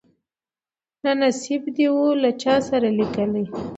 نه 1.03 1.11
نصیب 1.21 1.63
دي 1.75 1.85
وو 1.93 2.07
له 2.21 2.29
چا 2.41 2.55
سره 2.69 2.87
لیکلی 2.97 3.43